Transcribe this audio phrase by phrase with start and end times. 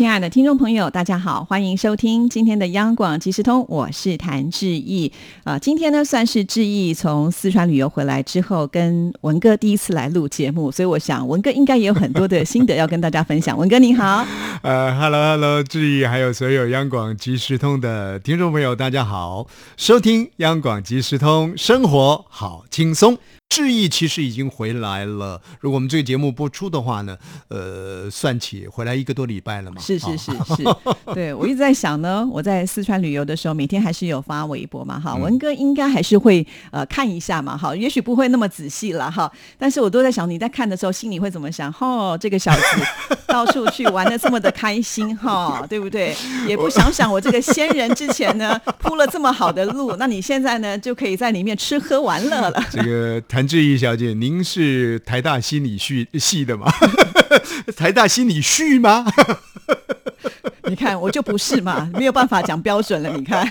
[0.00, 5.12] 亲爱的听众朋友，大家好，欢迎收听今天的央广即时通，我是谭志毅。
[5.44, 13.54] 啊，今天呢算是志毅从四川旅游回来之后，跟文哥第一次来录节目，所以我想文哥应该也有很多的心得要跟大家分享。
[13.60, 14.24] 文哥你好，
[14.62, 23.18] 呃，Hello Hello，志毅还有所有央广即时通的听众朋友，大家好，收听央广即时通，生活好轻松。
[23.50, 25.40] 志毅其实已经回来了。
[25.58, 27.18] 如果我们这个节目播出的话呢，
[27.48, 29.80] 呃，算起回来一个多礼拜了嘛。
[29.80, 30.64] 是是是是，
[31.12, 41.74] 对我一直在想呢，我在四川旅游的时候，每天还是有发微博嘛，哈，文哥应该还是会呃看一下嘛，哈，也许不会那么仔细了哈，但是我都在想你在看的时候心里会怎么想？
[41.80, 42.62] 哦，这个小子
[43.26, 46.14] 到处去玩的这么的开心哈， 对不对？
[46.46, 52.64] 也不想想我这个仙人之前呢铺了这么好的路，那你现在呢就可以在里面吃喝玩乐了。
[52.70, 56.70] 这个谭志毅小姐，您是台大心理系系的吗？
[57.74, 59.06] 台大心理系吗？
[60.68, 63.08] 你看我就不是嘛，没有办法讲标准了。
[63.16, 63.50] 你看，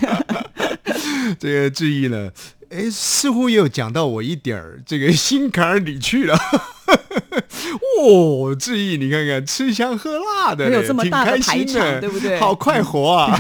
[1.40, 2.30] 这个志毅呢，
[2.70, 6.38] 哎，似乎又讲到我一点儿这个心坎儿里去了。
[8.00, 12.40] 哦，志毅，你看看吃香喝辣的，没有这么大的排场，对不对？
[12.40, 13.38] 好快活啊！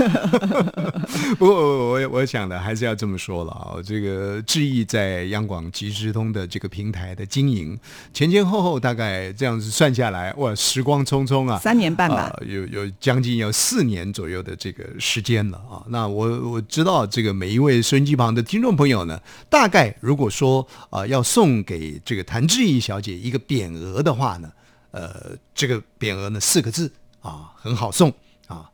[1.39, 7.79] 不过我我想的还是要这么说了啊，这个志毅在央广即时通的这个平台的经营，
[8.13, 15.81] 前前后后大概这样子算下来，哇，时光匆匆啊，三年半吧，有有将近有四年左右的这个时间了啊。
[15.87, 19.17] 那我我知道这个每一位收音机旁的听众朋友呢，
[19.49, 24.48] 大概如果说啊要送给这个谭志毅小姐一个匾额的话呢。
[24.91, 28.11] 呃，这个匾额呢，四个字啊，很好送
[28.47, 28.69] 啊，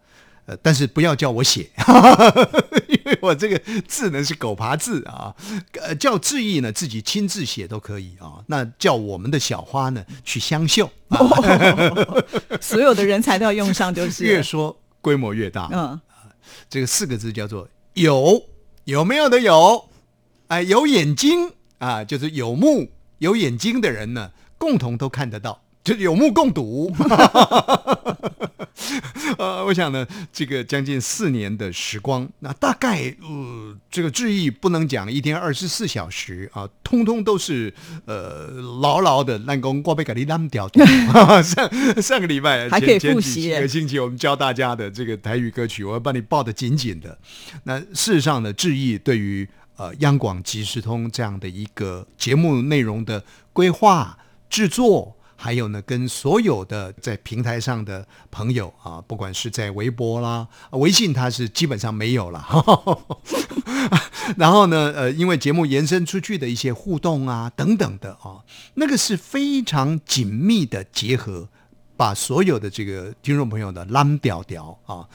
[0.45, 1.69] 呃，但是不要叫我写，
[2.87, 5.35] 因为我这个字呢是狗爬字啊，
[5.81, 10.89] 呃，叫志毅呢自己亲自写都可以啊，那叫我们的小花呢去湘绣，
[12.61, 15.99] 所有的人才都要用上，就是越说规模越大，嗯，
[16.69, 18.41] 这个四个字叫做有
[18.85, 19.89] 有没有的有，
[20.47, 25.61] 哎，有眼睛啊，就是有目有眼睛的人呢，共同都看得到。
[25.85, 26.91] 就有目共睹，
[29.37, 37.71] 呃，我想呢，这个将近四年的时光，那大概呃，这个志毅不能讲一天二十四小时啊，通通都是
[38.05, 38.47] 呃
[38.81, 39.37] 牢牢的。
[39.39, 40.67] 那公过被给你烂掉。
[41.43, 47.15] 上上个礼拜还可以复习，几个星期我们教大家的这个台语歌曲，我要把你抱得紧紧的。
[47.65, 49.47] 那事实上呢，志毅对于
[49.77, 53.23] 呃央广即时通这样的一个节目内容的
[53.53, 54.17] 规划
[54.49, 55.15] 制作。
[55.37, 62.47] 还有呢，跟所有的在平台上的朋友啊，不管是在微博啦、微信，他是基本上没有了。
[64.37, 68.41] 然后呢，呃，因为节目延伸出去的一些互动啊等等的啊，
[68.75, 71.49] 那个是非常紧密的结合，
[71.97, 75.07] 把所有的这个听众朋友的拉屌屌啊，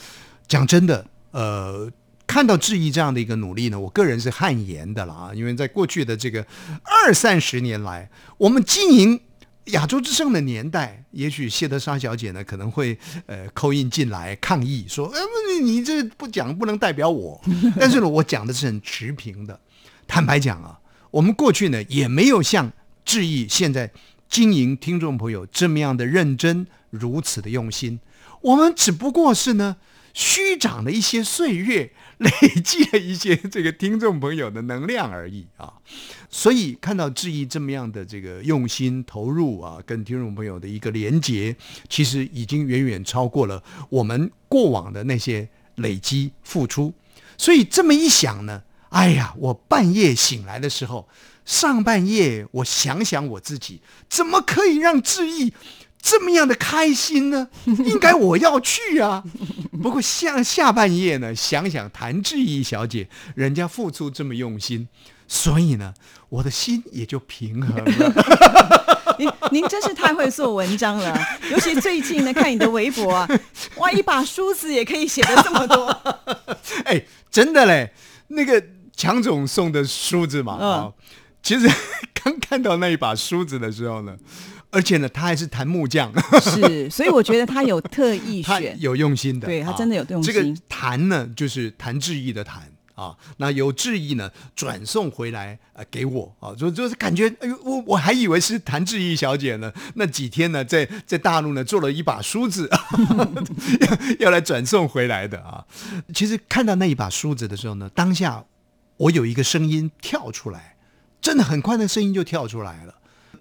[0.46, 1.90] 讲真的，呃，
[2.26, 6.46] 看到质疑这样的一个努力呢，我个人是汗颜的了啊，因为在过去的这个
[6.84, 9.20] 二三十年来，我们经营。
[9.66, 15.20] 亚洲之声的年代，也许谢德莎小姐呢可能会呃扣印进来抗议说：“呃，
[15.62, 17.40] 你这不讲不能代表我。
[17.78, 19.60] ”但是呢，我讲的是很持平的。
[20.08, 22.72] 坦白讲啊，我们过去呢也没有像
[23.04, 23.92] 质疑现在
[24.28, 28.00] 经营听众朋友这么样的认真，如此的用心。
[28.40, 29.76] 我们只不过是呢
[30.14, 31.92] 虚长了一些岁月。
[32.30, 32.30] 累
[32.62, 35.72] 积了一些这个听众朋友的能量而已啊，
[36.28, 41.56] 所以看到志毅这么样的这个用心投入啊，跟听众朋友的一个连接，
[41.88, 46.92] 其实已经远远超过了我们过往的那些累积付出。
[47.38, 51.08] 所以这么一想呢，哎呀，我半夜醒来的时候，
[51.46, 55.54] 上半夜我想想我自己，怎么可以让志毅？
[56.02, 57.48] 这么样的开心呢？
[57.66, 59.22] 应该我要去啊！
[59.82, 64.88] 不过下下半夜呢，想想谭志毅小姐，人家付出这么用心，
[65.28, 65.94] 所以呢，
[66.30, 69.16] 我的心也就平衡了。
[69.18, 71.18] 您您真是太会做文章了，
[71.50, 73.28] 尤其最近呢，看你的微博啊，
[73.76, 75.86] 哇，一把梳子也可以写的这么多。
[76.84, 77.92] 哎，真的嘞，
[78.28, 78.62] 那个
[78.96, 80.92] 强总送的梳子嘛，啊，
[81.42, 81.68] 其实
[82.14, 84.16] 刚看到那一把梳子的时候呢。
[84.70, 90.32] 而且呢，他还是弹木匠，是，所以我觉得他有特意选， 有用心的，对他真的有用心。
[90.32, 102.70] 这个弹呢，就是弹志毅的弹啊，那由志毅呢转送回来呃给我啊，就就是感觉哎呦，我我还以为是谭志毅小姐呢，那几天呢在在大陆呢做了一把梳子，
[104.20, 105.64] 要 要来转送回来的啊。
[106.14, 108.44] 其实看到那一把梳子的时候呢，当下
[108.98, 110.76] 我有一个声音跳出来，
[111.20, 112.94] 真的很快那声音就跳出来了。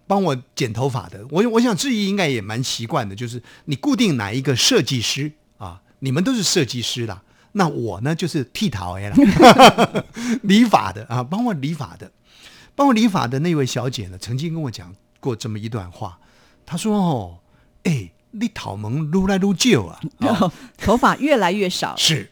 [0.09, 7.21] 帮我剪头发的，我我想志毅应该也蛮习惯的，就是你固定哪一个设计师啊，你们都是设计师啦。
[7.51, 10.05] 那我呢就是剃头的了，
[10.41, 12.11] 理发的啊，帮我理发的，
[12.75, 16.17] 帮我理发的那位小姐呢，曾经跟我讲过这么一段话，
[16.65, 17.37] 她说：“哦，
[17.83, 19.99] 哎，你头毛撸来撸旧啊，
[20.79, 22.31] 头发越来越少， 是，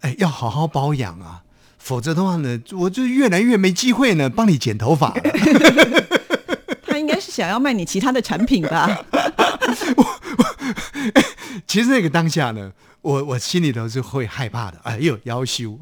[0.00, 1.44] 哎，要好好保养啊，
[1.78, 5.22] 否则的话呢，我就越来越没机会呢，帮你剪头发了。
[7.36, 9.04] ”想要卖你其他的产品吧？
[11.68, 12.72] 其实那个当下呢，
[13.02, 14.80] 我我心里头是会害怕的。
[14.84, 15.78] 哎呦，妖修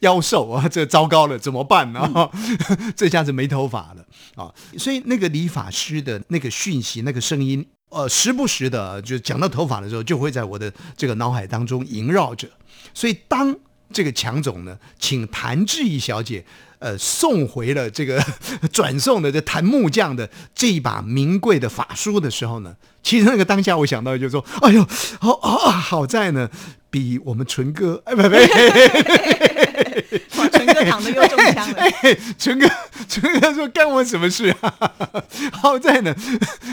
[0.00, 2.28] 腰瘦啊，这糟糕了，怎么办呢？
[2.96, 4.52] 这下子没头发了啊！
[4.76, 12.48] 所以那个理发师的那个讯息、那个声音，呃，时不时的就讲到头发的时候，就会在我的这个脑海当中萦绕着。
[12.92, 13.54] 所以当
[13.92, 16.42] 这个强总呢，请谭志毅小姐。
[16.78, 18.20] 呃，送回了这个
[18.72, 22.74] 转送的这谭木匠的这一把名贵的法书的时候呢，
[23.04, 24.84] 其实那个当下我想到就是说，哎呦，
[25.20, 26.50] 好好好在呢，
[26.90, 28.34] 比我们纯哥，哎不不。
[31.02, 32.16] 纯哥躺的又中枪了。
[32.38, 32.70] 纯哥，
[33.08, 34.74] 纯哥说干我什么事啊？
[35.52, 36.14] 好在呢，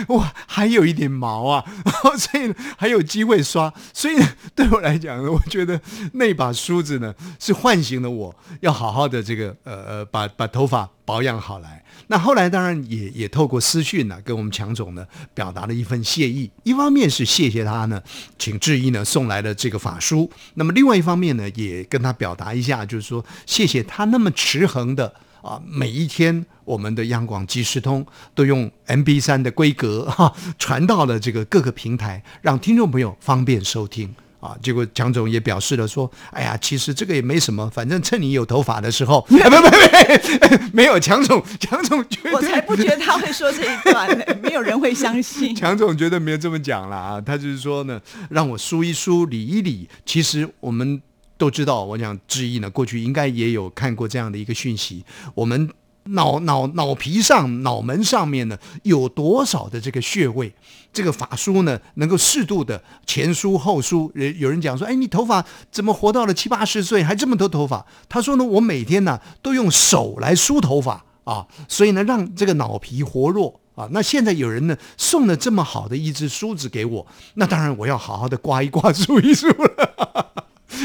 [0.08, 3.72] 哇，还有一点毛啊，然后所以还有机会刷。
[3.92, 5.80] 所以呢对我来讲呢，我觉得
[6.14, 11.84] 那把梳子呢，是唤醒了我要好好的这个呃呃，把把头发保养好来。
[12.10, 16.50] 那后来当然也也透过私讯呢，跟我们强总呢表达了一份谢意。
[16.64, 18.02] 一方面是谢谢他呢，
[18.36, 20.28] 请志毅呢送来了这个法书。
[20.54, 28.04] 那么另外一方面呢，也跟他表达一下，就是说谢谢他那么持恒的啊，每一天我们的央广即时通
[28.34, 34.12] 都用 MB 三的规格哈传到了这个各个平台，让听众朋友方便收听。
[34.40, 45.54] 啊，结果蒋总也表示了说：“哎呀，其实这个也没什么，反正趁你有头发的时候， 不不不，没有蒋总，蒋总觉得我才不觉得他会说这一段呢， 没有人会相信。
[45.54, 48.00] 蒋总觉得没有这么讲了啊，他就是说呢，
[48.30, 49.88] 让我梳一梳，理一理。
[50.06, 51.00] 其实我们
[51.36, 55.04] 都知道，我想志毅呢，过去应该也有看过这样的一个讯息，
[55.34, 55.68] 我们。”
[56.04, 60.54] 脑脑脑皮上脑门上面呢有多少的这个穴位？
[60.92, 64.10] 这个法梳呢能够适度的前梳后梳。
[64.16, 67.86] 有有人讲说，哎，你头发怎么活到了七八十岁还这么多头发？
[68.08, 73.88] 他说呢，我每天呢都用手来梳头发啊，所以呢让这个脑皮活络啊。
[73.92, 80.32] 那现在有人呢送了这么好的一支梳子给我，那当然我要好好的刮一刮梳一梳了。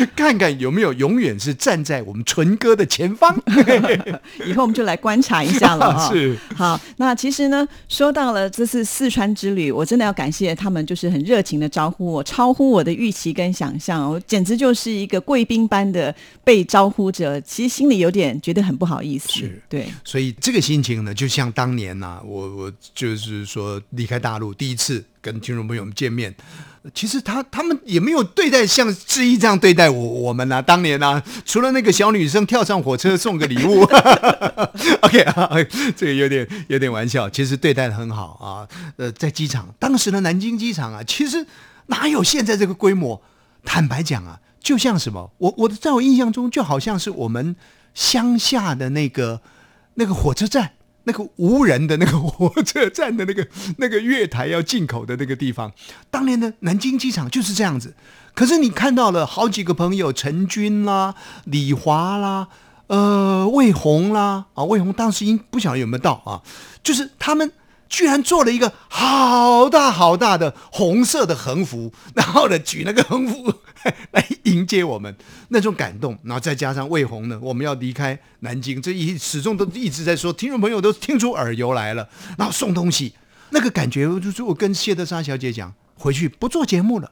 [0.16, 3.36] 看看有没有永远是站在我们纯哥的前方，
[4.46, 6.12] 以后我们就来观察一下了 哈。
[6.12, 16.14] 是好，那其实呢，说到了这次四川之旅，我真的要感谢他们，就是很热情的招呼我，超乎我的预期跟想象，我简直就是一个贵宾般的
[16.44, 19.30] 被招呼者，其实心里有点觉得很不好意思。
[19.30, 26.34] 是对，所以这个心情呢，就像当年呢，我我就是说离开大陆第一次跟听众朋友们见面。
[26.94, 30.62] 其实他他们也没有对待像志毅这样对待我我们呐。
[30.62, 33.82] 当年呢，除了那个小女生跳上火车送个礼物，
[35.02, 35.50] OK 啊，
[35.98, 37.30] 这个有点有点玩笑。
[37.30, 38.68] 其实对待的很好啊。
[38.98, 41.46] 呃，在机场，当时的南京机场啊，其实
[41.88, 43.22] 哪有现在这个规模？
[43.64, 47.56] 坦白讲啊，就像什么，我我的在我印象中，就好像是我们
[47.96, 49.42] 乡下的那个
[49.96, 50.74] 那个火车站。
[51.06, 53.48] 那个无人的那个火车站的那个
[53.78, 55.72] 那个月台要进口的那个地方，
[56.12, 57.96] 当年的南京机场就是这样子。
[58.36, 62.50] 可是你看到了好几个朋友，陈军啦、李华啦、
[62.88, 66.44] 呃魏红啦啊，魏红当时应不晓得有没有到啊，
[66.84, 67.52] 就是他们。
[67.88, 73.54] 居然做了一个好大好大的红色的横幅， 然后呢举那个横幅
[74.12, 75.16] 来迎接我们，
[75.50, 83.14] 那种感动，然后再加上魏红呢，我们要离开南京，这一始终都一直在说，听众朋友都听出耳油来了，然后送东西，
[83.52, 87.12] 那个感觉，就是我跟谢德莎小姐讲，回去不做节目了，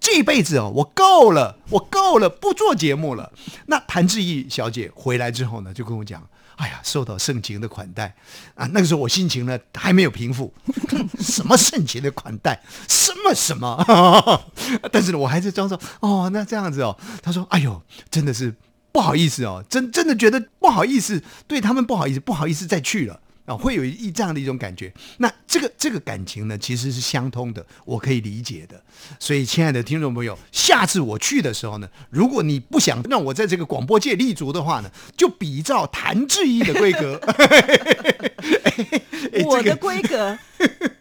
[0.00, 3.32] 这辈子哦，我够了，我够了，不做节目了。
[3.66, 6.26] 那谭志毅小姐回来之后呢，就跟我讲。
[6.56, 8.14] 哎呀，受到盛情的款待
[8.54, 8.66] 啊！
[8.72, 10.52] 那个时候我心情呢还没有平复，
[11.20, 13.76] 什么盛情的款待，什么什么，
[14.90, 16.96] 但是呢我还是装作哦，那这样子哦。
[17.22, 18.54] 他说：“哎呦，真的是
[18.90, 24.92] 不好意思哦，真真的觉得不好意思，对他们不好意思，不好意思再去了。”啊，会有一这样的一种感觉。
[25.18, 28.82] 那这个这个感情呢，其实是相通的，我可以理解的。
[29.18, 37.20] 所以，亲爱的听众朋友，下次我去的时候呢，如果你不想让我在这个广播界立足的话呢，就比照谭志毅的规格。
[39.44, 40.36] 我的规格，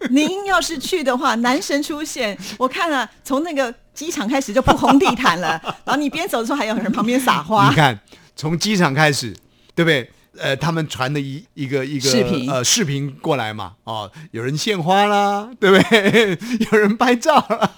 [0.10, 7.70] 您要是去的话，男神出现，我看了从那个机场开始就铺红地毯了，然后你边走的时候还有人旁边撒花。
[7.70, 8.00] 你看，
[8.36, 9.36] 从机场开始，
[9.74, 10.10] 对不对？
[10.39, 16.38] 呃，他们传的一一个一个视频呃视频过来嘛，哦，有人献花啦，对不对？
[16.72, 17.72] 有人拍照啦。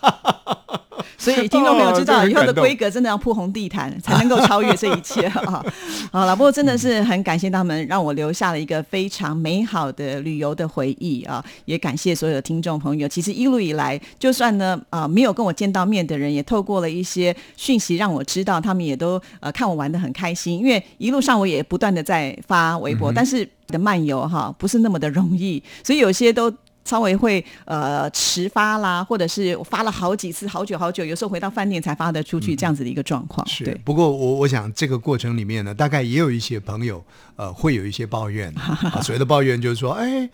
[1.18, 5.66] 所以听众朋友知道， 以后的规格真的要铺红地毯，才能够超越这一切 啊！
[6.12, 11.44] 好了，不过真的是很感谢他们，让我留下了一个非常美好的旅游的回忆啊！
[11.66, 13.08] 也感谢所有的听众朋友。
[13.08, 20.60] 其实一路以来，就算呢啊、没有跟我见到面的人，也透过了一些讯息让我知道，他们也都呃看我玩的很开心。
[20.60, 26.54] 因为一路上我也不断的在发微博，但是的漫游哈不是那么的容易，所以有些都。
[26.88, 33.46] 稍微会呃迟发啦，或者是我发了好几次，好久好久，有时候回到饭店才发得出去，这样子的一个状况。
[33.48, 37.04] 是，，不过我我想这个过程里面呢，大概也有一些朋友
[37.36, 40.30] 呃会有一些抱怨， 啊、所谓的抱怨就是说，哎。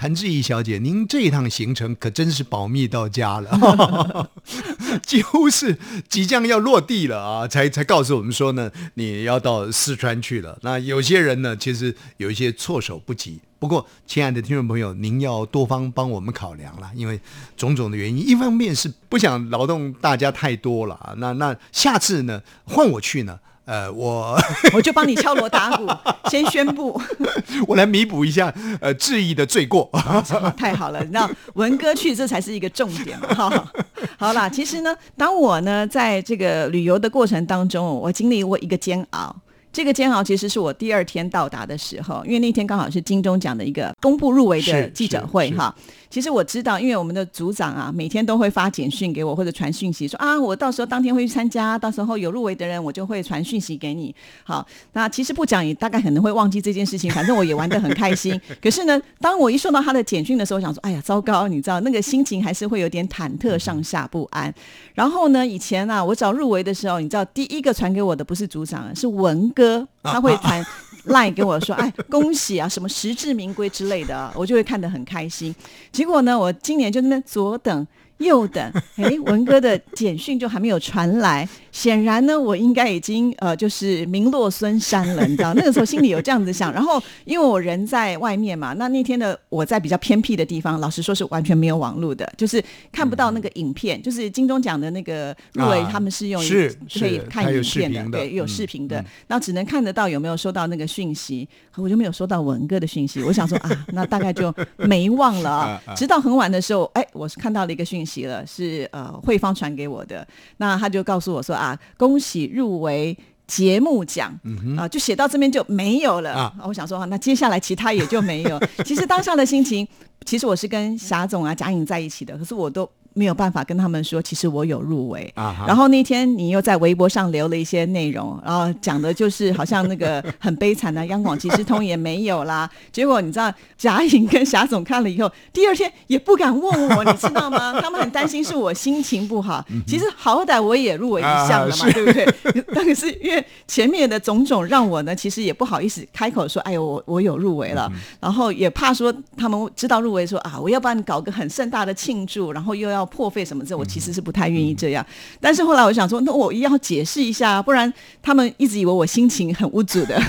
[0.00, 4.30] 谭志毅小姐，您这一趟行程可真是保密到家了，
[5.02, 5.76] 几乎是
[6.08, 10.56] 即将要落地了啊，才才告诉我们说呢，你要到四川去了。
[10.62, 13.40] 那有些人呢，其实有一些措手不及。
[13.58, 17.20] 不过，亲爱的听众朋友，您要多方帮我们考量了，因为
[17.56, 24.38] 种种的原因，一方面是不想劳动大家太多了啊，那那下次呢，换我去呢，呃，我
[24.74, 25.88] 我就帮你敲锣打鼓，
[26.30, 27.00] 先宣布，
[27.66, 29.90] 我来弥补一下呃质疑的罪过。
[30.56, 33.72] 太好了，那文哥去这才是一个重点嘛哈。
[34.16, 39.34] 好啦，其实呢，当我呢在这个旅游的过程当中，我经历过一个煎熬。
[39.72, 45.74] 这个煎熬其实是我第二天到达的时候，因为那天刚好是金钟奖的一个公布入围的记者会哈。
[46.10, 54.14] 其实我知道，因为我们的组长啊，每天都会发简讯给我或者传讯息说啊，我到时候当天会去参加，到时候有入围的人我就会传讯息给你。
[54.44, 58.40] 好，那其实不讲也大概可能会忘记这件事情，反正我也玩得很开心。
[58.62, 64.52] 可是呢，当我一收到他的简讯的时候，我想说，哎呀，糟糕，你知道那个心情还是会有点忐忑、上下不安。
[64.94, 70.64] 然后呢，以前啊，我找入围的时候，你知道第一个传给我的不是组长，是文哥，他会 传。
[71.08, 75.54] 赖跟我说，哎，恭喜啊，什么实至名归之类的，我就会看得很开心。
[75.92, 77.86] 结果呢，我今年就那边左等
[78.18, 81.48] 右等，哎，文哥的简讯就还没有传来，
[81.78, 85.54] 显然呢，我应该已经呃，就是名落孙山了，你知道？
[85.54, 105.80] 那个时候心里有这样子想，然后因为我人在外面嘛，那那天的我在比较偏僻的地方，老实说是完全没有网络的，就是看不到那个影片，就是金钟奖的那个入围，啊他们是用是可以看影片的对，有嗯视频的嗯，那只能看得到有没有收到那个讯息，我就没有收到文哥的讯息，我想说啊，那大概就没忘了。
[105.94, 113.16] 直到很晚的时候，哎，我是看到了一个讯息了，是呃慧芳传给我的，那他就告诉我说啊，恭喜入围。
[113.48, 114.38] 节目奖
[114.76, 116.34] 啊、就写到这边就没有了。
[116.34, 118.60] 啊我想说，那接下来其他也就没有。
[118.84, 119.88] 其实当下的心情，
[120.26, 122.86] 其实我是跟霞总啊、贾颖在一起的，可是我都
[123.18, 125.30] 没有办法跟他们说，其实我有入围。
[125.34, 132.70] 啊然后那天你又在微博上留了一些内容，然后讲的就是好像那个很悲惨的央广即时通也没有啦。
[132.92, 137.78] 结果你知道贾颖跟霞总看了以后，第二天也不敢问我，你知道吗？
[137.82, 139.64] 他们很担心是我心情不好。
[139.86, 142.64] 其实好歹我也入围一项了嘛，啊 对不对？
[142.74, 155.04] 但是因为前面的种种让我呢，其实也不好意思开口说，哎呦，我我有入围了，然后也怕说他们知道入围说啊，我要帮你搞个很盛大的庆祝，然后又要破费什么这，我其实是不太愿意这样。
[155.40, 160.22] 但是后来我想说，那我也要解释一下，不然他们一直以为我心情很无助的。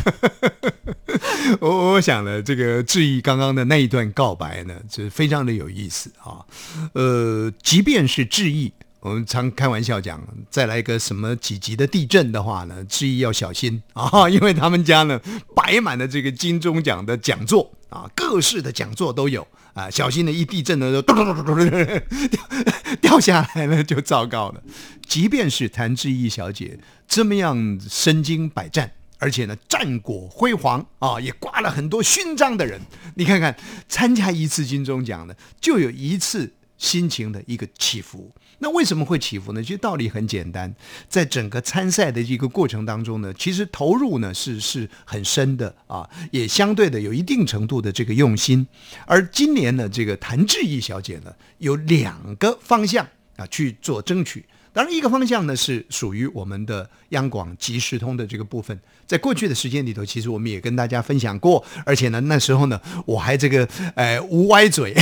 [1.61, 6.45] 我我想呢，这个质疑刚刚的那一段告白呢，是非常的有意思啊。
[6.93, 8.71] 呃，即便是志毅，
[9.01, 15.19] 我们常开玩笑讲，再来一个什么几级的地震的话呢，志毅要小心 啊，因为他们家呢
[15.55, 21.85] 摆满了这个金钟奖的讲座啊，各式的讲座都有啊，小心的一地震呢，就咚咚咚咚咚咚
[22.29, 24.61] 掉掉下来了，就糟糕了。
[25.07, 28.91] 即便是谭志毅小姐这么样身经百战。
[29.21, 32.79] 而且呢，战果辉煌啊，也挂了很多勋章的人。
[33.15, 33.53] 你看看，
[33.89, 38.33] 参加一次金钟奖呢，就有一次心情的一个起伏。
[38.59, 39.63] 那为什么会起伏呢？
[39.63, 40.73] 其实道理很简单，
[41.07, 48.67] 在整个参赛的一个过程当中呢，其实投入呢是是很深的啊，也相对的有一定程度的这个用心。
[49.05, 54.43] 而今年呢，这个谭志毅小姐呢，有两个方向啊去做争取。
[54.71, 64.93] 当然，一个方向呢是属于我们的央广即时通的这个部分，在过去的时间里头，其实我们也跟大家分享过，而且呢，那时候呢，我还这个呃无歪嘴。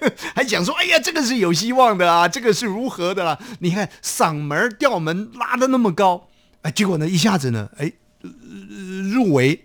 [0.34, 3.38] 还讲说，哎呀，这个是有希望的啊，这个是如何的啦？
[3.60, 6.28] 你看嗓门调门拉的那么高，
[6.62, 7.92] 哎，结果呢，一下子呢，哎，
[9.12, 9.64] 入围。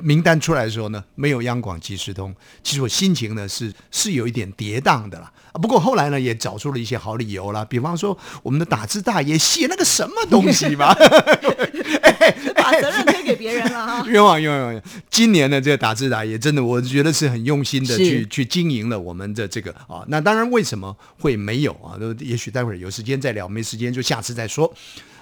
[0.00, 5.32] 名单出来的时候呢，没有央广即时通，其实我心情呢是是有一点跌宕的啦。
[5.54, 10.94] 不过后来呢，也找出了一些好理由啦，比方说我们的打字大爷写那个什么东西吧，
[12.54, 14.04] 把责任推给别人了哈。
[14.08, 14.82] 冤枉冤枉冤枉！
[15.10, 20.04] 今年的，这个打字大爷真的，我觉得是很用心的去去经营了我们的这个啊。
[20.08, 21.98] 那当然，为什么会没有啊？
[21.98, 24.72] 都也许待会儿有时间再聊，没时间就下次再说。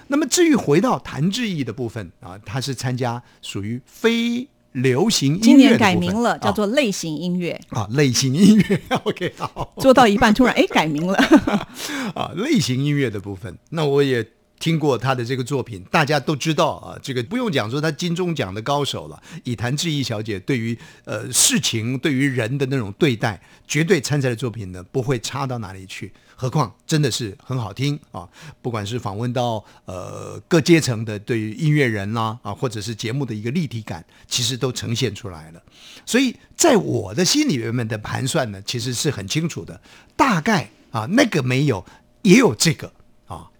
[0.09, 4.47] 那么至于回到谭志毅的部分啊，他是参加属于非。
[4.81, 7.59] 流行音乐今年改名了，叫做类型音乐。
[7.69, 8.79] 啊，类型音乐。
[9.03, 11.17] OK，好，做到一半突然哎改名了。
[12.13, 14.25] 啊，类型音乐的部分，那我也
[14.67, 19.17] 听过他的这个作品，大家都知道啊，这个不用讲说他金钟奖的高手了。
[19.45, 26.11] 以谭志毅小姐对于呃事情、对于人的那种对待，绝对参赛的作品呢不会差到哪里去。
[26.35, 28.27] 何况真的是很好听啊！
[28.61, 35.63] 不管是访问到呃各阶层的对于音乐人啦啊，或者是节目的一个立体感，其实都呈现出来了。
[36.05, 39.79] 所以在我的心里面的盘算呢，其实是很清楚的。
[40.17, 41.85] 大概啊，那个没有，
[42.23, 42.91] 也有这个。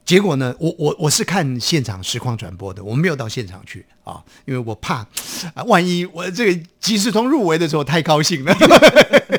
[0.07, 5.05] 结果呢，我我我是看现场实况转播的，我没有到现场去啊，因为我怕
[5.53, 8.55] 啊，万一我这个即时通入围的时候太高兴了。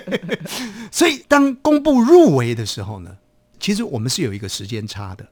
[0.93, 3.17] 所以当公布入围的时候呢？
[3.59, 5.27] 其实我们是有一个时间差的。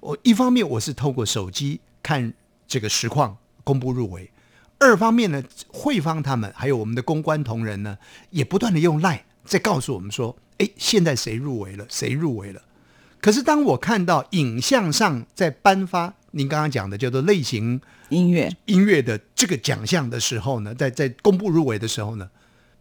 [0.00, 2.34] 我一方面我是透过手机看
[2.66, 4.32] 这个实况公布入围，
[4.80, 7.96] 二方面呢，慧芳他们还有我们的公关同仁呢，
[8.30, 11.86] 也不断的用赖在告诉我们说：“哎，现在谁入围了？
[11.88, 12.60] 谁入围了？”
[13.20, 22.28] 可是当我看到影像上在颁发您刚刚讲的叫做类型音乐音乐的这个奖项的时候呢，在在公布入围的时候呢，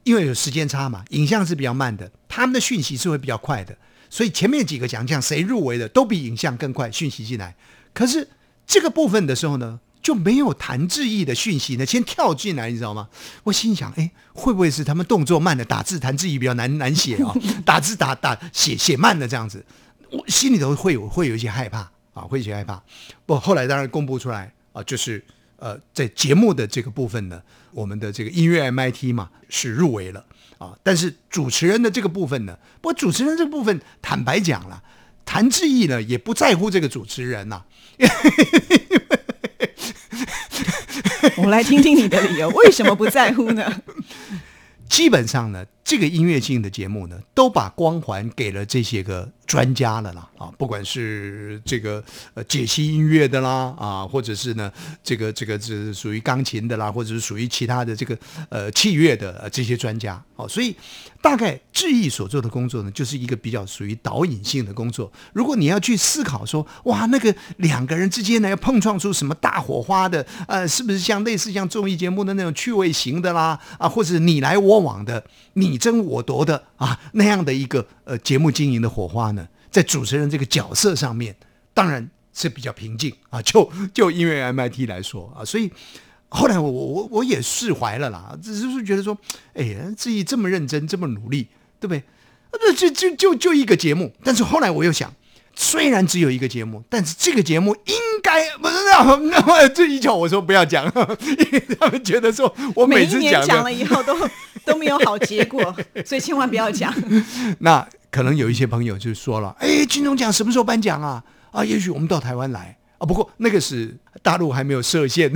[0.03, 3.77] 因为有时间差嘛，影像是比较慢的，他们的讯息是会比较快的。
[4.09, 7.55] 所以前面几个奖项谁入围的都比影像更快讯息进来，
[7.93, 8.27] 可是
[8.65, 13.07] 这个部分的时候呢，就没有谈志毅的讯息呢，先跳进来，你知道吗？
[13.43, 17.35] 我心想，哎，会不会是他们动作慢的打字，谭志毅比较难难写啊？
[17.63, 19.63] 打字打打写写慢的这样子，
[20.11, 21.79] 我心里头会有会有一些害怕
[22.13, 22.81] 啊，会有些害怕。
[23.25, 25.23] 不，后来当然公布出来啊，就是
[25.57, 30.25] 呃，在节目的这个部分呢，我们的这个音乐 MIT 嘛是入围了。
[30.57, 34.83] 啊，但是主持人的这个部分呢，不过主持人这个部分，坦白讲了，
[35.23, 37.63] 谭志毅呢也不在乎这个主持人呐。
[41.37, 43.81] 我们来听听你的理由，为什么不在乎呢？
[44.89, 45.65] 基本上呢。
[45.89, 52.03] 这个音乐性的节目呢，都把光环给了这些个专家了啦啊，不管是这个
[52.35, 54.71] 呃解析音乐的啦啊，或者是呢
[55.03, 58.15] 这个这个是属于钢琴的啦，或者是属于其他的这个
[58.49, 60.75] 呃器乐的这些专家哦，所以
[61.23, 65.11] 大概志毅所做的工作呢，就是一个比较属于导引性的工作。
[65.33, 75.78] 如果你要去思考说，哇，那个两个人之间呢要碰撞出什么大火花的，呃，是不是像类似像综艺节目的那种趣味型的啦啊，或者你来我往的你。
[75.79, 81.35] 争我夺的啊，那样的一个呃节目经营的火花呢，在主持人这个角色上面，
[81.73, 83.41] 当然是比较平静啊。
[83.41, 85.71] 就就因为 MIT 来说啊，所以
[86.27, 89.17] 后来我我我也释怀了啦，只是觉得说，
[89.53, 91.47] 哎呀，自己这么认真，这么努力，
[91.79, 92.03] 对不对？
[92.51, 95.13] 那就就就就一个节目，但是后来我又想。
[95.61, 100.85] 虽然只有一个节目，但是这个节目应该不是那那么这一巧，我说不要讲，
[101.19, 104.15] 因为他们觉得说我每次讲讲了以后都
[104.65, 106.93] 都没有好结果， 所以千万不要讲。
[107.59, 111.23] 那可能有一些朋友就说了：“哎，金钟奖什么时候颁奖啊？
[111.51, 115.31] 啊，也许我们到台湾来啊。”不过那个是大陆还没有设限。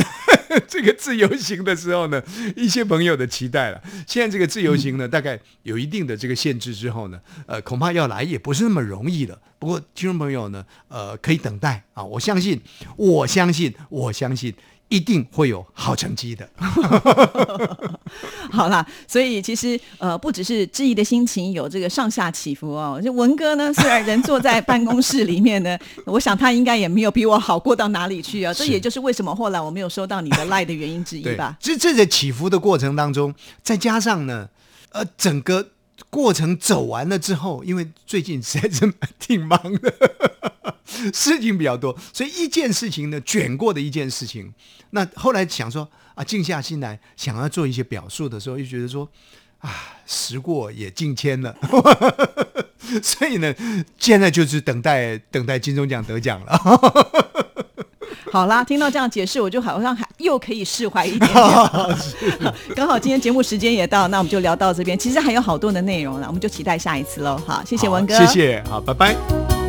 [0.67, 2.21] 这个自由行的时候呢，
[2.55, 3.81] 一些朋友的期待了。
[4.05, 9.39] 现在这个自由行呢，大概有一定的这个限制之后呢，呃，恐怕要来也不是那么容易了。
[9.57, 12.61] 不过听众朋友呢，呃，可以等待啊，我相信，
[12.95, 14.53] 我相信，我相信。
[14.93, 16.47] 一定会有好成绩的。
[18.51, 23.01] 好啦，所以其实呃，不只是质疑的心情有这个上下起伏哦。
[23.03, 25.75] 就文哥呢，虽然人坐在办公室里面呢，
[26.05, 28.53] 我想他应该也没有比我好过到哪里去啊。
[28.53, 31.57] 这也就是为什么后来我没有收到你的赖的原因之一吧。
[31.59, 34.47] 这这在起伏的过程当中，再加上呢，
[34.91, 35.69] 呃，整个
[36.11, 39.91] 过程走完了之后，因为最近实在是挺忙的。
[41.13, 44.53] 事情比较多，所以一件事情呢卷过的一件事情，
[44.91, 49.09] 那后来想说啊，静下心来想要做一些表述的时候，又觉得说
[49.59, 49.69] 啊，
[50.05, 51.55] 时过也境迁了，
[53.01, 53.53] 所以呢，
[53.97, 56.59] 现在就是等待等待金钟奖得奖了。
[58.31, 62.53] 好啦，听到这样解释，我就好像还又可以释怀一点点。
[62.75, 64.97] 刚好今天节目时间也到，那我们就聊到这边。
[64.97, 67.39] 其实还有好多的内容了，我们就期待下一次喽。
[67.45, 69.62] 好，谢谢文哥，谢谢，好，拜拜。